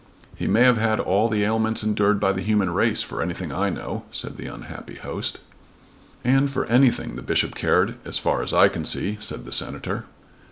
"He 0.35 0.47
may 0.47 0.61
have 0.63 0.77
had 0.79 0.99
all 0.99 1.29
the 1.29 1.43
ailments 1.43 1.83
endured 1.83 2.19
by 2.19 2.31
the 2.31 2.41
human 2.41 2.71
race 2.71 3.03
for 3.03 3.21
anything 3.21 3.51
I 3.51 3.69
know," 3.69 4.03
said 4.11 4.37
the 4.37 4.47
unhappy 4.47 4.95
host. 4.95 5.37
"And 6.23 6.49
for 6.49 6.65
anything 6.65 7.15
the 7.17 7.21
bishop 7.21 7.53
cared 7.53 7.97
as 8.03 8.17
far 8.17 8.41
as 8.41 8.51
I 8.51 8.67
can 8.67 8.83
see," 8.83 9.17
said 9.19 9.45
the 9.45 9.51
Senator. 9.53 10.05